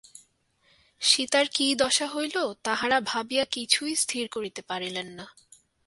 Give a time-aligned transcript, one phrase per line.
[1.01, 5.25] সীতার কি দশা হইল, তাঁহারা ভাবিয়া কিছুই স্থির করিতে পারিলেন না।